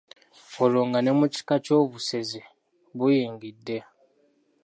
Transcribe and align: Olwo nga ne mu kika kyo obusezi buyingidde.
Olwo 0.63 0.81
nga 0.87 0.99
ne 1.01 1.11
mu 1.19 1.25
kika 1.33 1.55
kyo 1.65 1.73
obusezi 1.83 2.41
buyingidde. 2.97 3.77